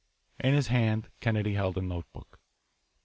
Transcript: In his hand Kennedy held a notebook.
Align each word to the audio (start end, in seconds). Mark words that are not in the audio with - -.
In 0.39 0.55
his 0.55 0.69
hand 0.69 1.09
Kennedy 1.19 1.53
held 1.53 1.77
a 1.77 1.81
notebook. 1.83 2.39